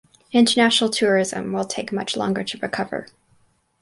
International 0.31 0.89
tourism 0.89 1.53
will 1.53 1.63
take 1.63 1.91
much 1.91 2.17
longer 2.17 2.43
to 2.43 2.57
recover. 2.57 3.05